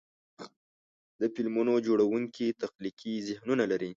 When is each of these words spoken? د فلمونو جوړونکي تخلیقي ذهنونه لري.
د 1.19 1.21
فلمونو 1.33 1.73
جوړونکي 1.87 2.47
تخلیقي 2.61 3.13
ذهنونه 3.29 3.63
لري. 3.71 3.89